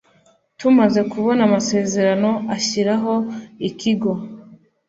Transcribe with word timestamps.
Tumaze 0.59 0.99
kubona 1.11 1.41
amasezerano 1.47 2.29
ashyiraho 2.55 3.13
ikigo 3.67 4.11